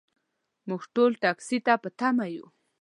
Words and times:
موږ 0.67 0.81
ټول 0.95 1.11
ټکسي 1.23 1.57
ته 1.65 1.73
په 1.83 1.89
تمه 1.99 2.25
یو. 2.35 2.45